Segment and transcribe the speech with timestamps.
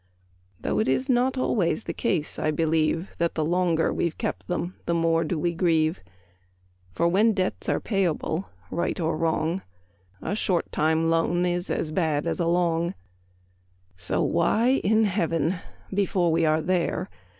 [0.59, 4.73] Though it is not always the case, I believe, That the longer we've kept 'em,
[4.87, 5.99] the more do we grieve:
[6.91, 9.61] For, when debts are payable, right or wrong,
[10.19, 12.95] A short time loan is as bad as a long
[13.95, 15.57] So why in Heaven
[15.93, 17.07] (before we are there!)